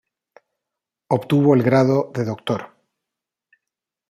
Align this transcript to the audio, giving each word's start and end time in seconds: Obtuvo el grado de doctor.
Obtuvo 1.09 1.53
el 1.53 1.61
grado 1.61 2.09
de 2.11 2.25
doctor. 2.25 2.71